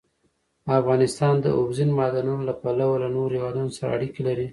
افغانستان 0.79 1.35
د 1.41 1.45
اوبزین 1.59 1.89
معدنونه 1.97 2.43
له 2.49 2.53
پلوه 2.61 2.95
له 3.03 3.07
نورو 3.15 3.33
هېوادونو 3.37 3.69
سره 3.77 3.89
اړیکې 3.97 4.21
لري. 4.27 4.47